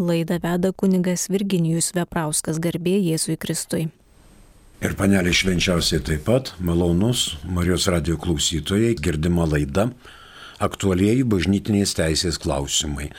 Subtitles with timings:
[0.00, 3.84] Laidą veda kuningas Virginijus Veprauskas garbė Jėzui Kristui.
[4.82, 9.84] Ir panelė švenčiausiai taip pat, malonus Marijos radio klausytojai, girdima laida,
[10.58, 13.12] aktualieji bažnytinės teisės klausimai.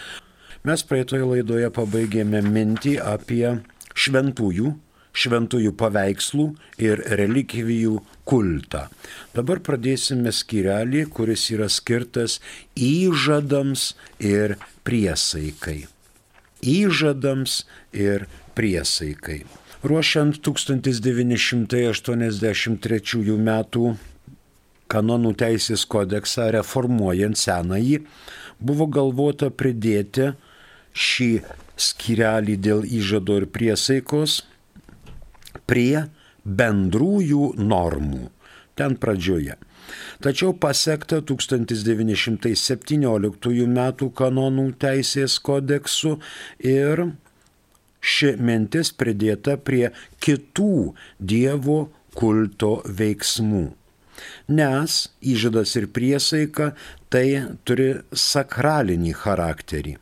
[0.67, 3.55] Mes praeitoje laidoje pabaigėme mintį apie
[3.95, 4.75] šventųjų,
[5.15, 6.51] šventųjų paveikslų
[6.83, 8.89] ir relikvijų kultą.
[9.31, 12.41] Dabar pradėsime skirelį, kuris yra skirtas
[12.75, 15.85] įžadams ir priesaikai
[16.63, 19.45] įžadams ir priesaikai.
[19.85, 23.49] Ruošiant 1983 m.
[24.87, 27.99] kanonų teisės kodeksą reformuojant senąjį,
[28.59, 30.33] buvo galvota pridėti
[30.93, 31.41] šį
[31.75, 34.43] skirelį dėl įžado ir priesaikos
[35.67, 36.07] prie
[36.45, 38.29] bendrųjų normų.
[38.75, 39.55] Ten pradžioje.
[40.23, 43.79] Tačiau pasiekta 1917 m.
[44.21, 46.19] kanonų teisės kodeksu
[46.59, 47.11] ir
[48.01, 49.89] ši mintis pridėta prie
[50.21, 53.73] kitų Dievo kulto veiksmų.
[54.47, 56.71] Nes įžadas ir priesaika
[57.11, 59.99] tai turi sakralinį charakterį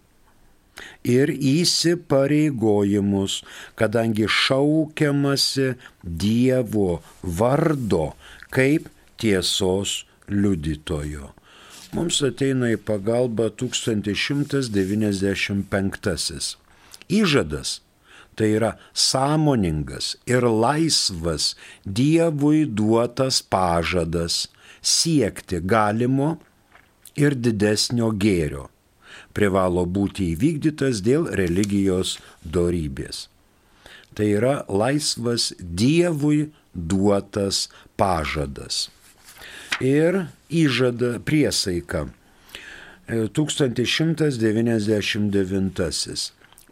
[1.03, 3.43] ir įsipareigojimus,
[3.79, 8.13] kadangi šaukiamasi Dievo vardo
[8.53, 8.89] kaip
[9.23, 11.31] tiesos liudytojo.
[11.93, 16.57] Mums ateina į pagalbą 1195.
[17.13, 17.73] Įžadas
[18.33, 21.53] tai yra sąmoningas ir laisvas
[21.85, 24.49] Dievui duotas pažadas
[24.81, 26.41] siekti galimo
[27.13, 28.73] ir didesnio gėrio.
[29.37, 33.29] Privalo būti įvykdytas dėl religijos dorybės.
[34.17, 38.89] Tai yra laisvas Dievui duotas pažadas
[39.81, 42.07] ir įžada priesaika.
[43.07, 45.79] 1199.
[45.79, 45.81] E,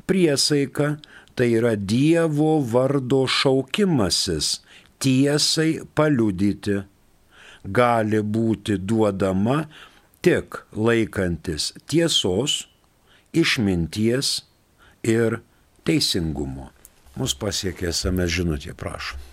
[0.08, 0.98] priesaika
[1.36, 4.62] tai yra Dievo vardo šaukimasis
[5.02, 6.82] tiesai paliudyti.
[7.62, 9.70] Gali būti duodama
[10.26, 12.66] tik laikantis tiesos,
[13.38, 14.42] išminties
[15.06, 15.46] ir
[15.86, 16.74] teisingumo.
[17.20, 19.31] Mūsų pasiekė esame žinutė, prašom.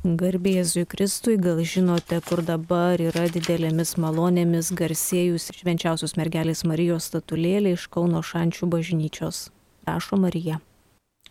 [0.00, 7.84] Garbėzui Kristui, gal žinote, kur dabar yra didelėmis malonėmis garsėjus švenčiausios mergelės Marijos statulėlė iš
[7.92, 9.50] Kauno Šančių bažnyčios.
[9.84, 10.56] Prašo Marija.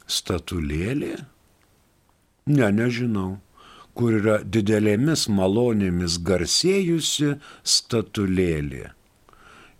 [0.06, 1.16] Statulėlė?
[2.46, 3.40] Ne, nežinau.
[3.97, 8.91] Kur yra didelėmis malonėmis garsėjusi statulėlė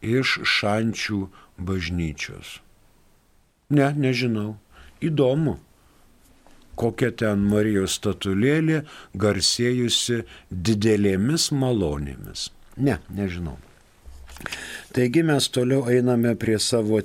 [0.02, 1.28] iš Šančių
[1.62, 2.58] bažnyčios.
[3.70, 4.56] Ne, nežinau.
[4.98, 5.60] Įdomu
[6.80, 8.84] kokia ten Marijos statulėlė
[9.20, 12.50] garsėjusi didelėmis malonėmis.
[12.80, 13.58] Ne, nežinau.
[14.96, 17.02] Taigi mes toliau einame prie savo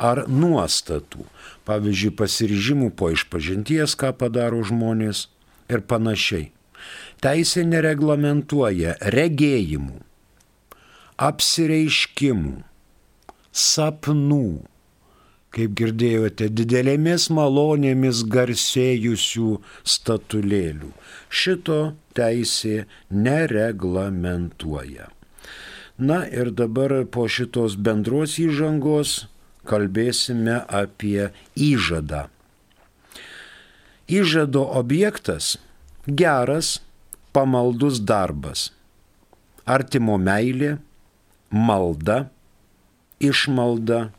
[0.00, 1.26] ar nuostatų.
[1.68, 5.28] Pavyzdžiui, pasiryžimų po išpažinties, ką padaro žmonės
[5.70, 6.50] ir panašiai.
[7.20, 10.00] Teisė nereglamentuoja regėjimų,
[11.20, 12.62] apsireiškimų,
[13.52, 14.46] sapnų,
[15.52, 19.60] kaip girdėjote, didelėmis malonėmis garsėjusių
[19.94, 20.90] statulėlių.
[21.28, 21.80] Šito
[22.16, 25.10] teisė nereglamentuoja.
[26.00, 29.28] Na ir dabar po šitos bendros įžangos
[29.70, 32.26] kalbėsime apie įžadą.
[34.10, 35.54] Įžado objektas-
[36.22, 36.82] geras,
[37.32, 38.72] pamaldus darbas,
[39.64, 40.78] artimo meilė,
[41.50, 42.30] malda,
[43.20, 44.10] išmalda,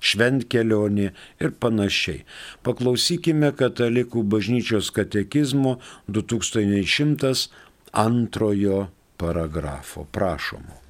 [0.00, 1.12] šventkelionė
[1.42, 2.24] ir panašiai.
[2.62, 8.88] Paklausykime Katalikų bažnyčios katekizmo 2102
[9.18, 10.06] paragrafo.
[10.12, 10.85] Prašom.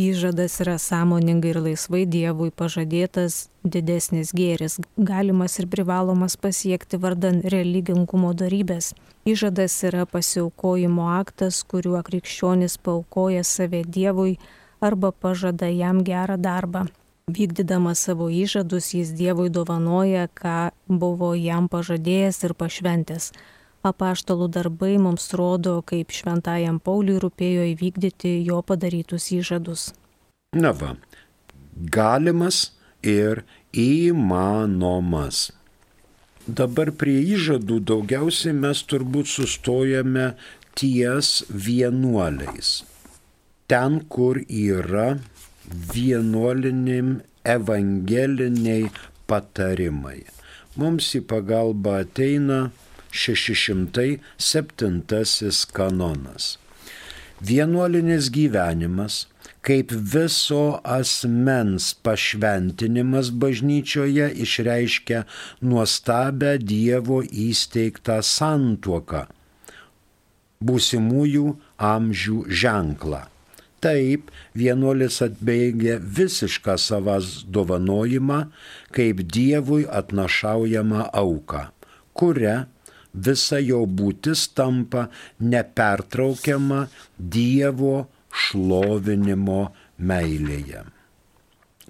[0.00, 8.30] Įžadas yra sąmoningai ir laisvai Dievui pažadėtas didesnis gėris, galimas ir privalomas pasiekti vardan religingumo
[8.32, 8.94] darybės.
[9.28, 14.38] Įžadas yra pasiaukojimo aktas, kuriuo krikščionis paukoja save Dievui
[14.80, 16.86] arba pažada jam gerą darbą.
[17.28, 23.34] Vykdydamas savo įžadus, jis Dievui dovanoja, ką buvo jam pažadėjęs ir pašventęs.
[23.80, 29.84] Apaštalų darbai mums rodo, kaip šventajam Pauliui rūpėjo įvykdyti jo padarytus įžadus.
[30.52, 30.96] Na va,
[31.72, 33.40] galimas ir
[33.72, 35.48] įmanomas.
[36.44, 40.34] Dabar prie įžadų daugiausiai mes turbūt sustojame
[40.76, 42.82] ties vienuoliais.
[43.70, 45.14] Ten, kur yra
[45.94, 48.90] vienuoliniam evangeliniai
[49.30, 50.24] patarimai.
[50.76, 52.60] Mums į pagalbą ateina
[53.10, 56.58] 607 kanonas.
[57.40, 59.26] Vienuolinis gyvenimas
[59.60, 65.24] kaip viso asmens pašventinimas bažnyčioje išreiškia
[65.60, 69.26] nuostabę Dievo įsteigtą santuoką,
[70.64, 71.46] būsimųjų
[71.90, 73.26] amžių ženklą.
[73.80, 78.42] Taip, vienuolis atbaigia visišką savas dovanojimą
[78.92, 81.70] kaip Dievui atnašaujama auka,
[82.12, 82.66] kuria
[83.14, 85.08] visa jo būtis tampa
[85.40, 86.86] nepertraukiama
[87.18, 89.60] Dievo šlovinimo
[89.98, 90.84] meilėje.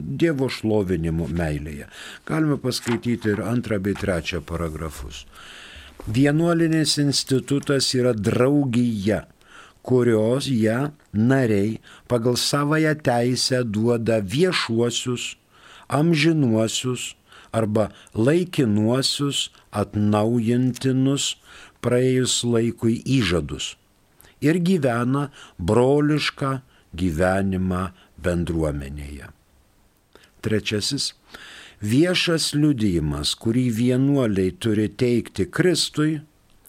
[0.01, 1.91] Dievo šlovinimo meilėje.
[2.29, 5.27] Galime paskaityti ir antrą bei trečią paragrafus.
[6.09, 9.27] Vienuolinis institutas yra draugija,
[9.85, 11.77] kurios ją nariai
[12.09, 15.35] pagal savoją teisę duoda viešuosius,
[15.89, 17.15] amžinuosius,
[17.53, 21.35] arba laikinuosius atnaujintinus
[21.85, 23.75] praėjus laikui įžadus
[24.41, 26.61] ir gyvena brolišką
[26.97, 27.83] gyvenimą
[28.23, 29.29] bendruomenėje.
[30.41, 31.13] Trečiasis-
[31.93, 36.21] viešas liudijimas, kurį vienuoliai turi teikti Kristui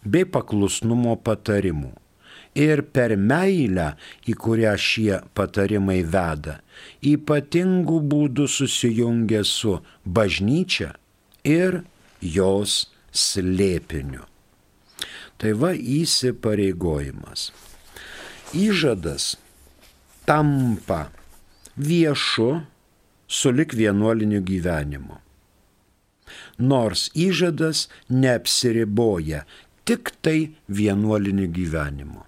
[0.04, 1.94] bei paklusnumo patarimų.
[2.56, 3.90] Ir per meilę,
[4.32, 6.62] į kurią šie patarimai veda,
[7.04, 10.94] ypatingų būdų susijungia su bažnyčia
[11.44, 11.82] ir
[12.24, 14.24] jos slėpiniu.
[15.36, 17.50] Tai va įsipareigojimas.
[18.56, 19.34] Įžadas
[20.24, 21.10] tampa
[21.78, 22.62] viešu
[23.28, 25.20] sulik vienuoliniu gyvenimu.
[26.58, 29.44] Nors įžadas neapsiriboja
[29.86, 32.24] tik tai vienuoliniu gyvenimu.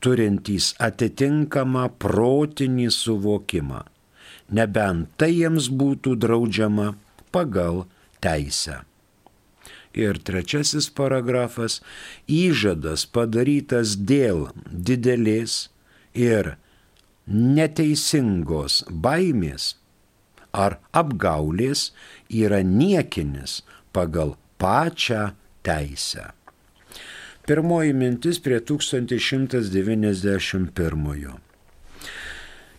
[0.00, 3.82] turintys atitinkamą protinį suvokimą,
[4.52, 6.92] nebent tai jiems būtų draudžiama
[7.34, 7.84] pagal
[8.24, 8.82] teisę.
[9.92, 11.80] Ir trečiasis paragrafas-
[12.44, 15.68] įžadas padarytas dėl didelės
[16.14, 16.56] ir
[17.26, 19.74] neteisingos baimės
[20.52, 21.92] ar apgaulės
[22.28, 25.32] yra niekinis pagal pačią
[25.64, 26.32] teisę.
[27.46, 31.51] Pirmoji mintis prie 1191.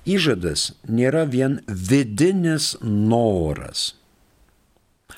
[0.03, 3.95] Įžadas nėra vien vidinis noras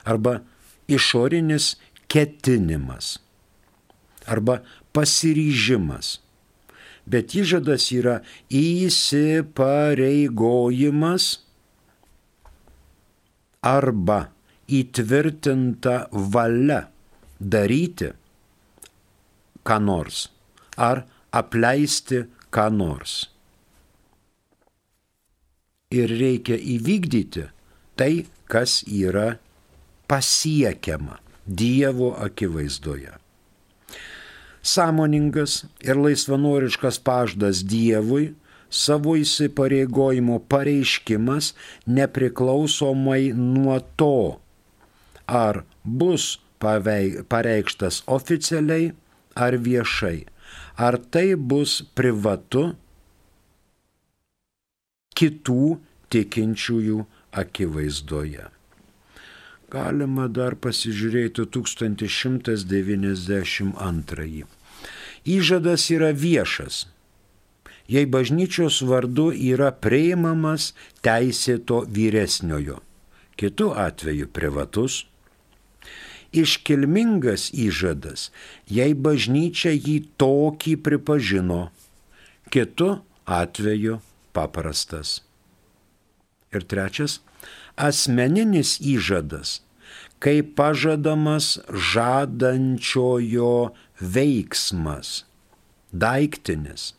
[0.06, 0.42] arba
[0.86, 3.18] išorinis ketinimas
[4.30, 4.62] arba
[4.94, 6.20] pasiryžimas,
[7.10, 8.22] bet įžadas yra
[8.54, 11.40] įsipareigojimas
[13.66, 14.30] arba
[14.70, 16.88] įtvirtinta valia
[17.40, 18.12] daryti
[19.66, 20.30] ką nors
[20.78, 23.35] ar apleisti ką nors.
[25.94, 27.46] Ir reikia įvykdyti
[27.96, 29.38] tai, kas yra
[30.10, 33.14] pasiekiama Dievo akivaizdoje.
[34.66, 38.32] Sąmoningas ir laisvanoriškas paždas Dievui
[38.74, 41.52] savo įsipareigojimo pareiškimas
[41.86, 44.42] nepriklausomai nuo to,
[45.30, 48.90] ar bus pareikštas oficialiai
[49.38, 50.26] ar viešai,
[50.82, 52.72] ar tai bus privatu
[55.16, 55.80] kitų
[56.14, 57.06] tikinčiųjų
[57.36, 58.46] akivaizdoje.
[59.72, 64.46] Galima dar pasižiūrėti 1192.
[65.26, 66.86] Įžadas yra viešas,
[67.90, 72.82] jei bažnyčios vardu yra prieimamas teisėto vyresniojo,
[73.36, 75.06] kitu atveju privatus.
[76.36, 78.32] Iškilmingas įžadas,
[78.68, 81.72] jei bažnyčia jį tokį pripažino,
[82.52, 84.02] kitu atveju
[84.36, 85.22] paprastas.
[86.52, 87.20] Ir trečias-
[87.90, 89.62] asmeninis įžadas,
[90.20, 95.24] kai pažadamas žadančiojo veiksmas,
[95.94, 96.94] daiktinis,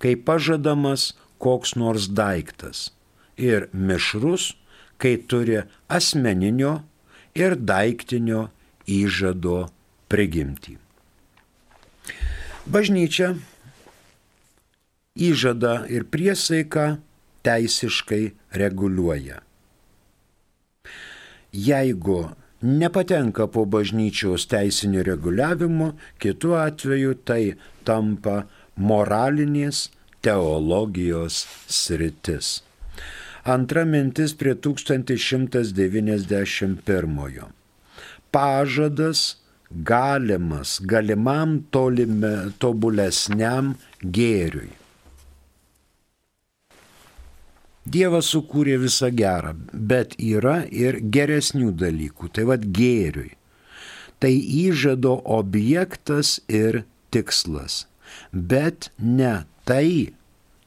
[0.00, 2.90] kai pažadamas koks nors daiktas
[3.36, 4.54] ir mišrus,
[4.98, 6.82] kai turi asmeninio
[7.34, 8.48] ir daiktinio
[8.88, 9.68] įžado
[10.10, 10.78] prigimtį.
[12.68, 13.36] Bažnyčia
[15.18, 16.98] įžada ir priesaiką
[17.46, 18.24] teisiškai
[18.62, 19.42] reguliuoja.
[21.52, 22.30] Jeigu
[22.62, 28.46] nepatenka po bažnyčios teisinio reguliavimo, kitu atveju tai tampa
[28.76, 29.90] moralinės
[30.22, 32.62] teologijos sritis.
[33.48, 37.48] Antra mintis prie 1191.
[38.30, 39.36] Pažadas
[39.70, 44.87] galimas, galimam tolime, tobulesniam gėriui.
[47.88, 53.30] Dievas sukūrė visą gerą, bet yra ir geresnių dalykų, tai vad gėriui.
[54.20, 56.82] Tai įžado objektas ir
[57.14, 57.86] tikslas,
[58.32, 60.10] bet ne tai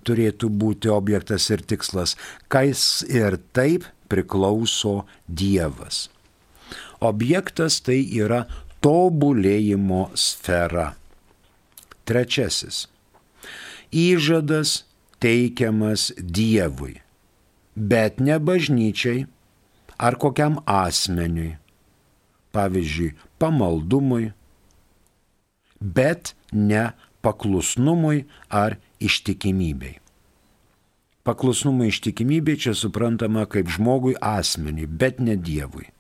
[0.08, 2.16] turėtų būti objektas ir tikslas,
[2.50, 6.08] kas ir taip priklauso Dievas.
[7.06, 8.46] Objektas tai yra
[8.82, 10.96] tobulėjimo sfera.
[12.08, 12.88] Trečiasis.
[13.94, 14.82] Įžadas
[15.22, 16.98] teikiamas Dievui
[17.76, 19.26] bet ne bažnyčiai
[20.02, 21.56] ar kokiam asmeniui,
[22.52, 24.32] pavyzdžiui, pamaldumui,
[25.82, 30.00] bet ne paklusnumui ar ištikimybei.
[31.22, 35.92] Paklusnumui ištikimybė čia suprantama kaip žmogui asmeniui, bet ne Dievui.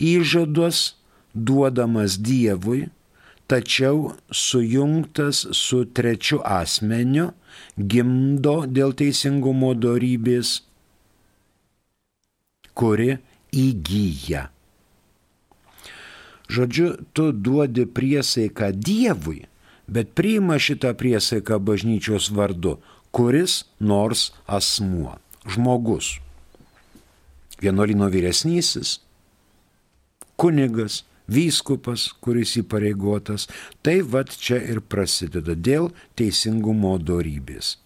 [0.00, 0.96] Įžadas
[1.36, 2.86] duodamas Dievui,
[3.46, 7.30] tačiau sujungtas su trečiu asmeniu,
[7.76, 10.62] gimdo dėl teisingumo darybės
[12.76, 13.16] kuri
[13.56, 14.48] įgyja.
[16.46, 19.48] Žodžiu, tu duodi priesaiką Dievui,
[19.90, 22.76] bet priima šitą priesaiką bažnyčios vardu
[23.16, 25.16] kuris nors asmuo,
[25.48, 26.18] žmogus.
[27.62, 28.98] Vienuolino vyresnysis,
[30.36, 33.48] kunigas, vyskupas, kuris įpareigotas,
[33.80, 35.88] tai vad čia ir prasideda dėl
[36.20, 37.78] teisingumo dorybės.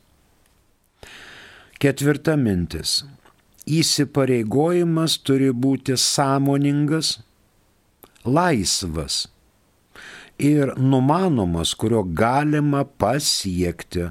[1.81, 3.05] Ketvirta mintis.
[3.69, 7.19] Įsipareigojimas turi būti sąmoningas,
[8.25, 9.26] laisvas
[10.40, 14.11] ir numanomas, kurio galima pasiekti.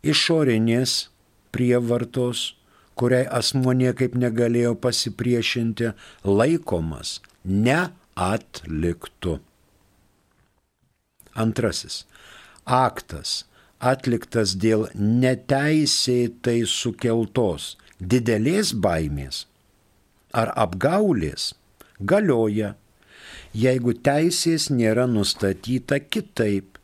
[0.00, 1.12] išorinės
[1.52, 2.56] prievartos,
[3.00, 5.92] kuriai asmo niekaip negalėjo pasipriešinti,
[6.24, 9.38] laikomas neatliktu.
[11.38, 12.02] Antrasis.
[12.66, 13.44] Aktas
[13.78, 19.46] atliktas dėl neteisėtai sukeltos didelės baimės
[20.34, 21.52] ar apgaulės
[22.12, 22.74] galioja
[23.54, 26.74] jeigu teisės nėra nustatyta kitaip.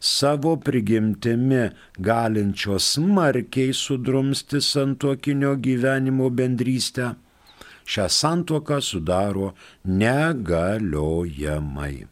[0.00, 1.70] savo prigimtimi
[2.08, 7.14] galinčios smarkiai sudrumsti santuokinio gyvenimo bendrystę,
[7.86, 12.06] šią santuoką sudaro negaliojamai.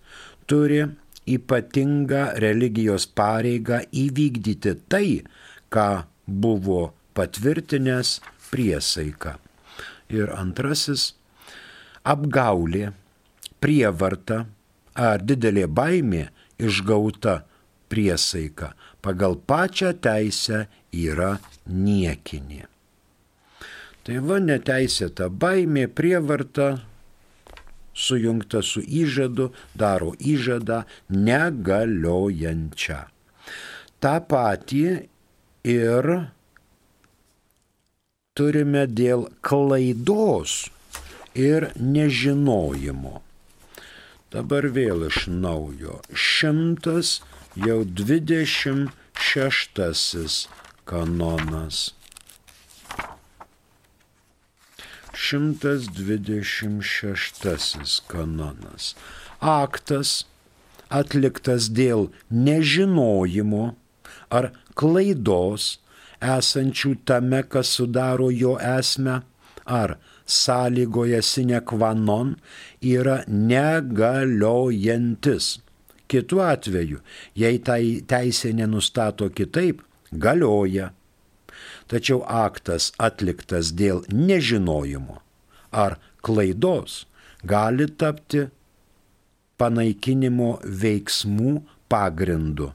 [0.47, 0.87] turi
[1.27, 5.27] ypatingą religijos pareigą įvykdyti tai,
[5.69, 9.37] ką buvo patvirtinęs priesaika.
[10.09, 11.15] Ir antrasis-
[12.15, 12.93] apgaulė,
[13.61, 14.47] prievarta
[14.95, 17.42] ar didelė baimė išgauta
[17.90, 18.73] priesaika
[19.05, 22.66] pagal pačią teisę yra niekinė.
[24.07, 26.69] Tai va neteisėta baimė, prievarta
[27.97, 33.01] sujungta su įžadu, daro įžadą negaliojančią.
[33.99, 34.85] Ta pati
[35.66, 36.11] ir
[38.37, 40.66] turime dėl klaidos
[41.35, 43.26] ir nežinojimo.
[44.37, 46.03] Dabar vėl iš naujo.
[46.12, 47.25] Šimtas
[47.57, 50.44] jau dvidešimt šeštasis
[50.85, 51.96] kanonas.
[55.16, 58.92] 126 kanonas.
[59.40, 60.29] Aktas
[60.92, 63.72] atliktas dėl nežinojimo
[64.29, 65.81] ar klaidos
[66.20, 69.25] esančių tame, kas sudaro jo esmę,
[69.64, 69.96] ar
[70.27, 72.37] sąlygoje sine qua non
[72.83, 75.59] yra negaliojantis.
[76.07, 76.99] Kitu atveju,
[77.35, 80.93] jei tai teisė nenustato kitaip, galioja.
[81.91, 85.23] Tačiau aktas atliktas dėl nežinojimo
[85.71, 87.07] ar klaidos
[87.43, 88.47] gali tapti
[89.61, 92.73] panaikinimo veiksmų pagrindu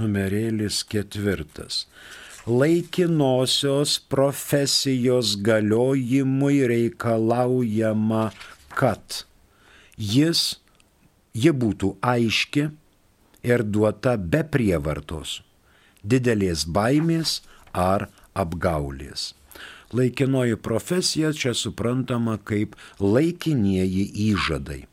[0.00, 1.86] Numerėlis ketvirtas.
[2.46, 8.30] Laikinosios profesijos galiojimui reikalaujama,
[8.72, 9.24] kad
[9.98, 10.56] jis
[11.34, 12.68] ji būtų aiški
[13.46, 15.40] ir duota be prievartos,
[16.02, 17.40] didelės baimės
[17.72, 19.34] ar apgaulės.
[19.92, 24.84] Laikinoji profesija čia suprantama kaip laikinieji įžadai.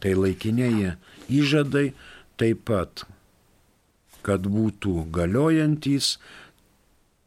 [0.00, 0.94] Tai laikinieji
[1.28, 1.90] įžadai
[2.40, 3.04] taip pat,
[4.24, 6.16] kad būtų galiojantis,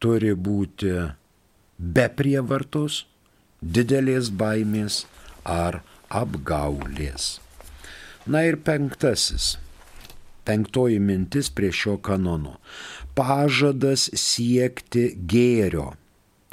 [0.02, 0.94] turi būti
[1.78, 3.06] be prievartos,
[3.62, 5.06] didelės baimės
[5.46, 7.38] ar apgaulės.
[8.28, 9.56] Na ir penktasis.
[10.48, 12.58] Penktoji mintis prie šio kanono.
[13.16, 15.90] Pažadas siekti gėrio,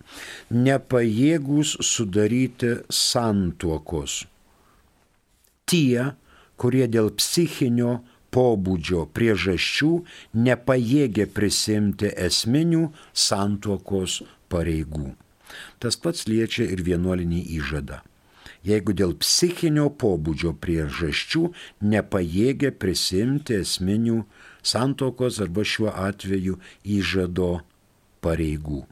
[0.49, 4.15] Nepajėgus sudaryti santuokos.
[5.69, 6.07] Tie,
[6.57, 7.99] kurie dėl psichinio
[8.33, 9.91] pobūdžio priežasčių
[10.49, 12.87] nepajėgė prisimti esminių
[13.27, 15.11] santuokos pareigų.
[15.77, 18.01] Tas pats liečia ir vienuolinį įžadą.
[18.65, 21.47] Jeigu dėl psichinio pobūdžio priežasčių
[21.93, 24.23] nepajėgė prisimti esminių
[24.63, 27.59] santokos arba šiuo atveju įžado
[28.21, 28.85] pareigų.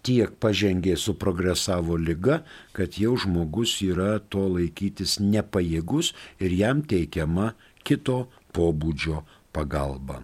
[0.00, 2.40] Tiek pažengė suprogresavo lyga,
[2.72, 7.52] kad jau žmogus yra to laikytis nepajėgus ir jam teikiama
[7.84, 8.22] kito
[8.56, 9.20] pobūdžio
[9.52, 10.22] pagalba.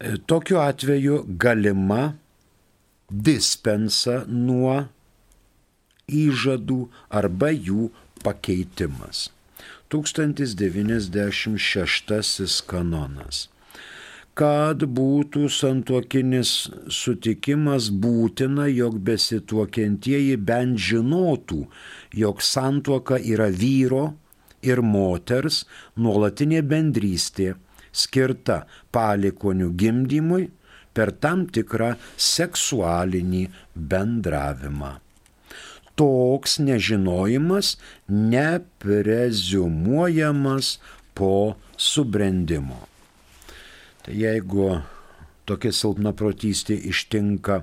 [0.00, 2.14] E, tokiu atveju galima
[3.10, 4.86] dispensa nuo
[6.08, 6.86] įžadų
[7.20, 7.90] arba jų
[8.24, 9.28] pakeitimas.
[9.92, 13.48] 1096 kanonas.
[14.38, 21.66] Kad būtų santuokinis sutikimas būtina, jog besituokiantieji bent žinotų,
[22.14, 24.14] jog santuoka yra vyro
[24.62, 25.66] ir moters
[25.96, 27.54] nuolatinė bendrystė
[27.90, 30.50] skirta palikonių gimdymui
[30.94, 35.07] per tam tikrą seksualinį bendravimą
[35.98, 37.76] toks nežinojimas
[38.08, 40.78] nepreziumuojamas
[41.18, 42.86] po subrendimo.
[44.06, 44.78] Tai jeigu
[45.48, 47.62] tokia silpna protystė ištinka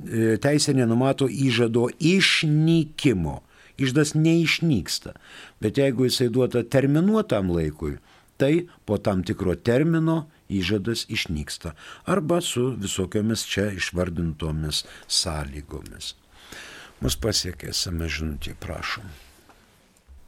[0.03, 3.41] e, teisė nenumato įžado išnykimo.
[3.77, 5.13] Išdas neišnyksta.
[5.61, 7.99] Bet jeigu jisai duota terminuotam laikui,
[8.41, 11.75] tai po tam tikro termino įžadas išnyksta.
[12.09, 16.15] Arba su visokiomis čia išvardintomis sąlygomis.
[17.05, 19.26] Mus pasiekė esame žinutė, prašom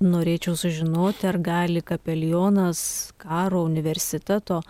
[0.05, 4.63] norėčiau sužinoti, ar gali kapelionas karo universiteto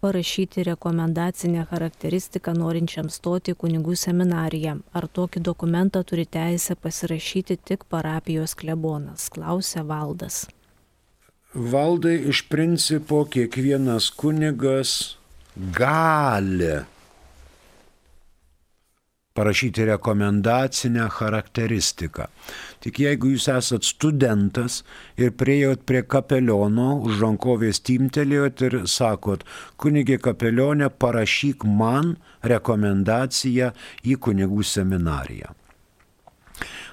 [0.00, 4.78] parašyti rekomendacinę charakteristiką norinčiam stoti kunigų seminariją.
[4.96, 10.46] Ar tokį dokumentą turi teisę pasirašyti tik parapijos klebonas, klausia valdas.
[11.54, 15.16] Valdai iš principo kiekvienas kunigas
[15.76, 16.78] gali
[19.34, 22.26] parašyti rekomendacinę charakteristiką.
[22.82, 24.80] Tik jeigu jūs esat studentas
[25.20, 29.46] ir priejot prie kapeliono, už rankovės timtelėjot ir sakot,
[29.78, 35.54] kunigė kapelionė, parašyk man rekomendaciją į kunigų seminariją.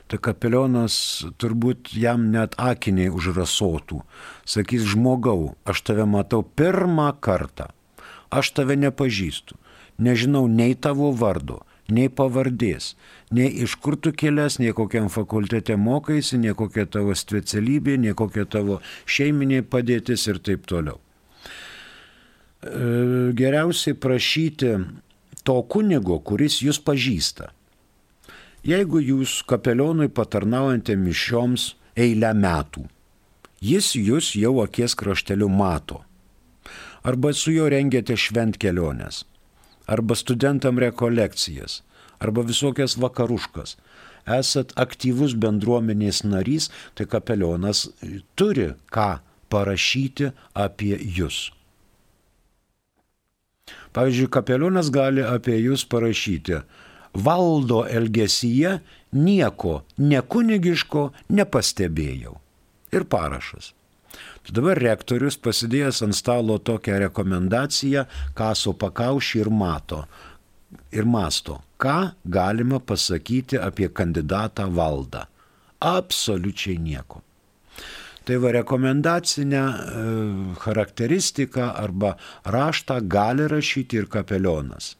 [0.08, 4.04] Tai kapelionas turbūt jam net akiniai užrasotų.
[4.47, 7.73] Sakys, žmogau, aš tave matau pirmą kartą.
[8.32, 9.58] Aš tave nepažįstu.
[10.00, 12.93] Nežinau nei tavo vardo, nei pavardės,
[13.32, 18.45] nei iš kur tu kilęs, nei kokiam fakultete mokaisi, nei kokia tavo specialybė, nei kokia
[18.45, 21.00] tavo šeiminė padėtis ir taip toliau.
[22.62, 24.73] E, geriausiai prašyti
[25.47, 27.54] to kunigo, kuris jūs pažįsta.
[28.67, 32.84] Jeigu jūs kapelionui patarnaujate mišioms eilę metų,
[33.63, 36.02] jis jūs jau akies krašteliu mato.
[37.08, 39.23] Arba su juo rengiate švent keliones
[39.88, 41.82] arba studentam rekolekcijas,
[42.19, 43.78] arba visokias vakaruškas.
[44.28, 47.86] Esat aktyvus bendruomenės narys, tai kapelionas
[48.36, 49.12] turi ką
[49.47, 51.47] parašyti apie jūs.
[53.95, 56.60] Pavyzdžiui, kapelionas gali apie jūs parašyti,
[57.15, 58.78] valdo elgesyje
[59.15, 62.36] nieko nekunigiško nepastebėjau.
[62.95, 63.77] Ir parašas.
[64.48, 70.06] Tai dabar rektorius pasidėjęs ant stalo tokią rekomendaciją, kaso pakaušį ir mato.
[70.96, 75.26] Ir masto, ką galima pasakyti apie kandidatą valdą.
[75.84, 77.20] Absoliučiai nieko.
[78.24, 79.76] Tai va rekomendacinę e,
[80.64, 82.16] charakteristiką arba
[82.48, 84.94] raštą gali rašyti ir kapelionas.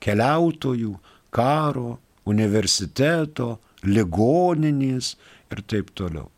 [0.00, 0.92] Keliautojų,
[1.32, 5.14] karo, universiteto, ligoninės
[5.52, 6.28] ir taip toliau.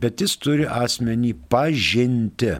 [0.00, 2.54] Bet jis turi asmenį pažinti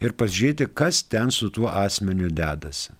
[0.00, 2.94] ir pasižiūrėti, kas ten su tuo asmeniu dedasi.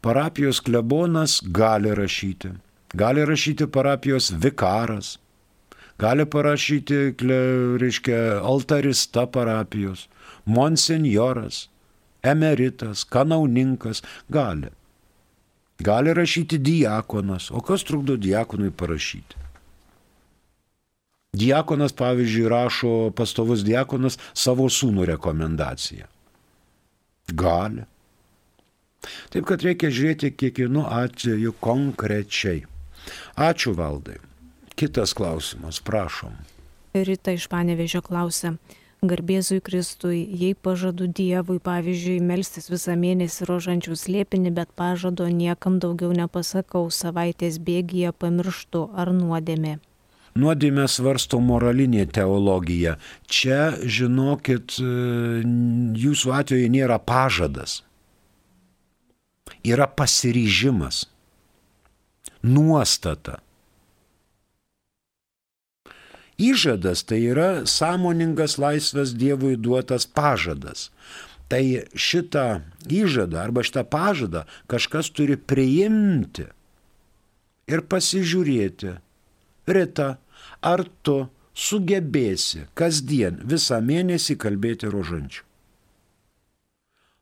[0.00, 2.54] Parapijos klebonas gali rašyti,
[2.96, 5.18] gali rašyti parapijos vikaras,
[6.00, 7.00] gali parašyti,
[7.82, 10.06] reiškia, altarista parapijos,
[10.46, 11.68] monsenjoras,
[12.22, 14.72] emeritas, kanauninkas, gali.
[15.80, 19.39] Gali rašyti diakonas, o kas trukdo diakonui parašyti?
[21.32, 26.08] Diakonas, pavyzdžiui, rašo pastovus diakonas savo sūnų rekomendaciją.
[27.30, 27.84] Gali.
[29.30, 32.64] Taip kad reikia žiūrėti kiekvienu atveju konkrečiai.
[33.38, 34.18] Ačiū valdai.
[34.74, 36.34] Kitas klausimas, prašom.
[36.94, 38.56] Rita iš Panevežio klausia.
[39.00, 46.10] Garbėzui Kristui, jei pažadu Dievui, pavyzdžiui, melstis visą mėnesį rožančių slėpinį, bet pažado niekam daugiau
[46.12, 49.78] nepasakau, savaitės bėgyje pamirštu ar nuodėmė
[50.40, 52.96] nuodėmę svarsto moralinė teologija.
[53.30, 54.88] Čia, žinokit, e,
[56.04, 57.80] jūsų atveju nėra pažadas.
[59.66, 61.04] Yra pasiryžimas,
[62.42, 63.40] nuostata.
[66.40, 70.88] Įžadas tai yra sąmoningas laisvas Dievui duotas pažadas.
[71.50, 71.60] Tai
[71.92, 76.46] šitą įžadą arba šitą pažadą kažkas turi priimti
[77.70, 78.94] ir pasižiūrėti,
[79.70, 80.16] Rita,
[80.62, 85.46] ar tu sugebėsi kasdien visą mėnesį kalbėti rožančių?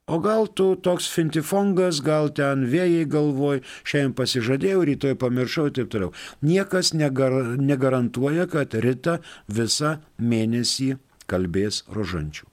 [0.08, 5.90] O gal tu toks fintifongas, gal ten vėjai galvoj, šiandien pasižadėjau, rytoj pamiršau ir taip
[5.92, 6.14] toliau.
[6.40, 9.18] Niekas negar, negarantuoja, kad Rita
[9.52, 10.94] visą mėnesį
[11.28, 12.48] kalbės rožančių.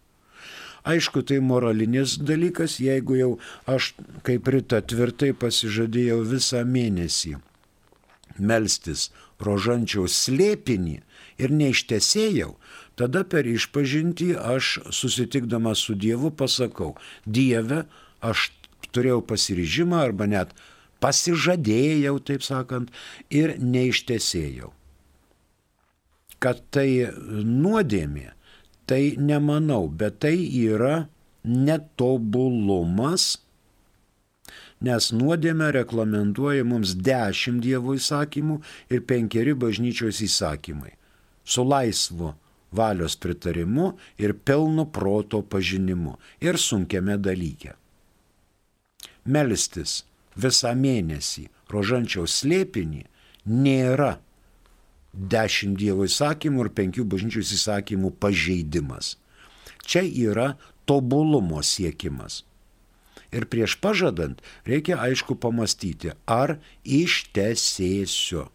[0.86, 3.32] Aišku, tai moralinis dalykas, jeigu jau
[3.72, 3.94] aš
[4.28, 7.38] kaip Rita tvirtai pasižadėjau visą mėnesį
[8.40, 9.10] melstis
[9.44, 11.00] rožančiaus slėpinį
[11.42, 12.54] ir neištesėjau,
[12.96, 16.96] tada per išpažinti aš susitikdamas su Dievu pasakau,
[17.26, 17.84] Dieve,
[18.24, 18.52] aš
[18.96, 20.56] turėjau pasiryžimą arba net
[21.04, 22.92] pasižadėjau, taip sakant,
[23.30, 24.72] ir neištesėjau.
[26.40, 27.12] Kad tai
[27.44, 28.32] nuodėmė,
[28.88, 31.08] tai nemanau, bet tai yra
[31.46, 33.36] netobulumas
[34.82, 38.60] nes nuodėmę reglamentuoja mums dešimt Dievo įsakymų
[38.92, 40.94] ir penkeri bažnyčios įsakymai.
[41.46, 42.34] Su laisvu
[42.76, 47.76] valios pritarimu ir pelnu proto pažinimu ir sunkiame dalyke.
[49.26, 50.04] Melstis
[50.36, 53.06] visą mėnesį rožančiaus slėpinį
[53.46, 54.16] nėra
[55.16, 59.16] dešimt Dievo įsakymų ir penkių bažnyčios įsakymų pažeidimas.
[59.86, 62.44] Čia yra tobulumo siekimas.
[63.36, 68.48] Ir prieš pažadant reikia aišku pamastyti, ar ištesėsiu.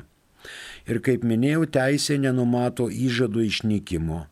[0.90, 4.24] Ir kaip minėjau, teisė nenumato įžadų išnykimo.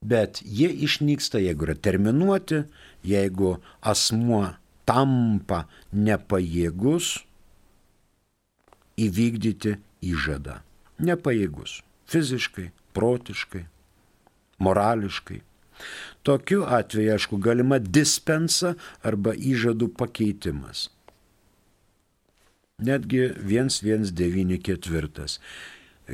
[0.00, 2.62] Bet jie išnyksta, jeigu yra terminuoti,
[3.04, 4.46] jeigu asmuo
[4.88, 7.18] tampa nepajėgus
[9.00, 9.76] įvykdyti
[10.08, 10.60] įžadą.
[11.00, 13.64] Nepajėgus fiziškai, protiškai,
[14.58, 15.40] morališkai.
[16.26, 20.90] Tokiu atveju, aišku, galima dispensa arba įžadų pakeitimas.
[22.80, 25.38] Netgi 1194.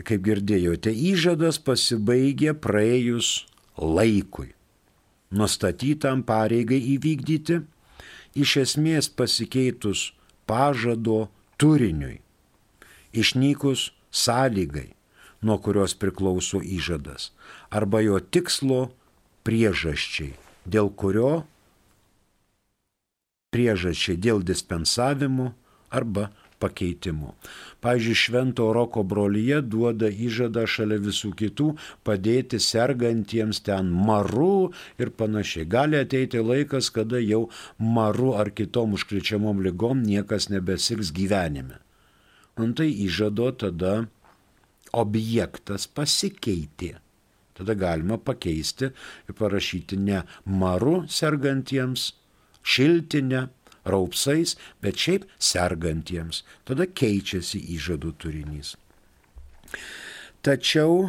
[0.06, 3.46] Kaip girdėjote, įžadas pasibaigė praėjus
[3.78, 4.52] laikui.
[5.30, 7.62] Nustatytam pareigai įvykdyti,
[8.36, 10.12] iš esmės pasikeitus
[10.46, 11.26] pažado
[11.58, 12.20] turiniui,
[13.16, 14.92] išnykus sąlygai,
[15.42, 17.32] nuo kurios priklauso įžadas,
[17.70, 18.90] arba jo tikslo
[19.46, 20.34] priežasčiai,
[20.66, 21.44] dėl kurio
[23.54, 25.52] priežasčiai dėl dispensavimo
[25.94, 26.30] arba
[26.60, 27.34] pakeitimų.
[27.84, 31.68] Pavyzdžiui, Švento Roko brolyje duoda įžadą šalia visų kitų
[32.06, 35.68] padėti sergantiems ten maru ir panašiai.
[35.68, 37.46] Gali ateiti laikas, kada jau
[37.78, 41.80] maru ar kitom užkričiamom lygom niekas nebesirgs gyvenime.
[42.56, 44.06] Antai įžado tada
[44.96, 46.96] objektas pasikeitė.
[47.56, 52.12] Tada galima pakeisti ir parašyti ne maru sergantiems,
[52.66, 53.46] šiltinę,
[53.86, 56.42] raupsais, bet šiaip sergantiems.
[56.68, 58.74] Tada keičiasi įžadų turinys.
[60.44, 61.06] Tačiau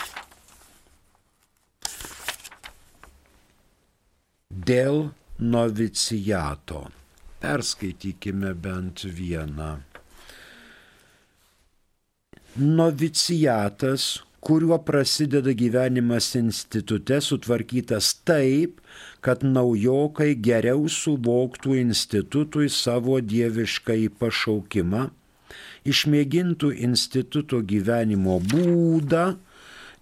[4.66, 5.10] dėl
[5.40, 6.88] novicijato.
[7.44, 9.76] Perskaitykime bent vieną.
[12.56, 14.06] Novicijatas,
[14.46, 18.80] kuriuo prasideda gyvenimas institute, sutvarkytas taip,
[19.20, 25.10] kad naujokai geriau suvoktų institutui savo dievišką pašaukimą,
[25.86, 29.36] išmėgintų instituto gyvenimo būdą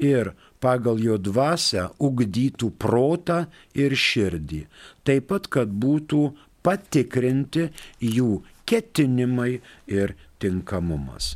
[0.04, 0.32] ir
[0.64, 4.64] pagal jo dvasę ugdytų protą ir širdį,
[5.04, 6.32] taip pat, kad būtų
[6.64, 7.68] patikrinti
[8.00, 9.60] jų ketinimai
[9.92, 11.36] ir tinkamumas.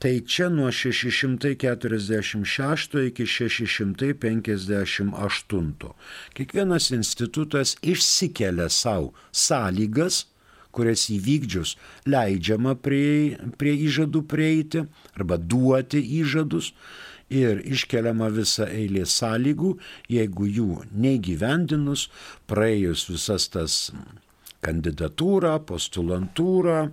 [0.00, 5.92] Tai čia nuo 646 iki 658.
[6.32, 10.29] Kiekvienas institutas išsikelia savo sąlygas,
[10.74, 11.76] kurias įvykdžius
[12.10, 14.84] leidžiama prie, prie įžadų prieiti
[15.16, 16.72] arba duoti įžadus,
[17.30, 19.76] ir iškeliama visa eilė sąlygų,
[20.10, 22.08] jeigu jų neįgyvendinus,
[22.50, 23.76] praėjus visas tas
[24.66, 26.90] kandidatūrą, postulantūrą,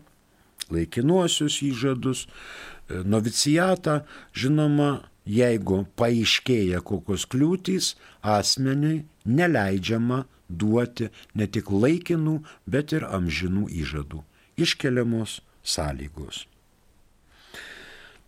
[0.72, 4.02] laikinuosius įžadus, e, novicijatą,
[4.34, 14.24] žinoma, jeigu paaiškėja kokios kliūtys, asmeniui neleidžiama duoti ne tik laikinų, bet ir amžinų įžadų.
[14.58, 16.46] Iškeliamos sąlygos.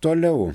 [0.00, 0.52] Toliau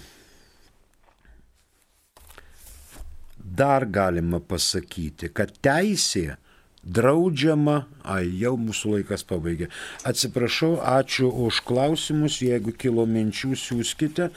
[3.38, 6.38] dar galima pasakyti, kad teisė
[6.86, 9.70] draudžiama, ai jau mūsų laikas pabaigė.
[10.06, 14.30] Atsiprašau, ačiū už klausimus, jeigu kilo minčių, siūskite,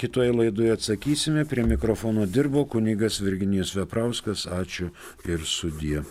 [0.00, 4.92] kitoje laidoje atsakysime, prie mikrofono dirbo kunigas Virginijus Veprauskas, ačiū
[5.28, 6.04] ir sudie.